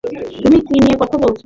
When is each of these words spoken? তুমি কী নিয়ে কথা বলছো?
তুমি 0.03 0.57
কী 0.67 0.75
নিয়ে 0.79 0.97
কথা 1.01 1.17
বলছো? 1.17 1.39